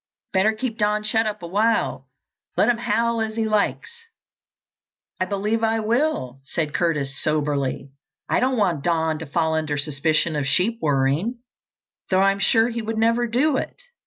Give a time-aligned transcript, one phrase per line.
[0.33, 2.07] Better keep Don shut up awhile,
[2.57, 4.05] let him howl as he likes."
[5.19, 7.91] "I believe I will," said Curtis soberly.
[8.27, 11.43] "I don't want Don to fall under suspicion of sheep worrying,
[12.09, 13.79] though I'm sure he would never do it.